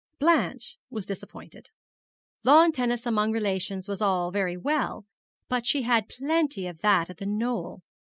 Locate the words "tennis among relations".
2.71-3.87